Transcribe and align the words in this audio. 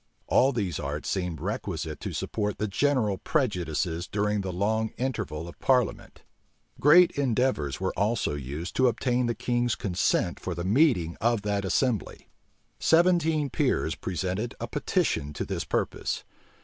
All 0.25 0.51
these 0.51 0.79
arts 0.79 1.07
seemed 1.09 1.39
requisite 1.39 1.99
to 1.99 2.11
support 2.11 2.57
the 2.57 2.67
general 2.67 3.19
prejudices 3.19 4.07
during 4.07 4.41
the 4.41 4.51
long 4.51 4.89
interval 4.97 5.47
of 5.47 5.59
parliament. 5.59 6.23
Great 6.79 7.11
endeavors 7.11 7.79
were 7.79 7.93
also 7.95 8.33
used 8.33 8.75
to 8.77 8.87
obtain 8.87 9.27
the 9.27 9.35
king's 9.35 9.75
consent 9.75 10.39
for 10.39 10.55
the 10.55 10.63
meeting 10.63 11.17
of 11.21 11.43
that 11.43 11.63
assembly. 11.65 12.29
{1680.} 12.79 12.79
Seventeen 12.79 13.49
peers 13.51 13.93
presented 13.93 14.55
a 14.59 14.65
petition 14.67 15.33
to 15.33 15.45
this 15.45 15.65
purpose. 15.65 16.23